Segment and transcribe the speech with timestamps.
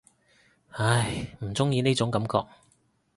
[0.71, 2.47] 唉，唔中意呢種感覺